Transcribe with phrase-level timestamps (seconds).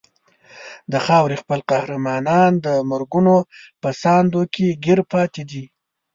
[0.91, 3.35] د خاورې خپل قهرمانان د مرګونو
[3.81, 5.63] په ساندو کې ګیر پاتې دي.